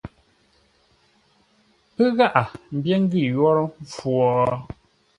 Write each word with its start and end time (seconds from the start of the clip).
Pə́ 1.95 2.07
gháʼa 2.17 2.43
mbyér 2.75 2.99
ngʉ̂ 3.03 3.21
yórə́ 3.37 3.65
mpfu 3.81 4.09
wo? 4.19 4.31